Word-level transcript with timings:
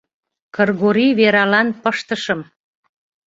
Кыргори 0.55 1.07
Вералан 1.17 1.67
пыштышым. 1.81 2.41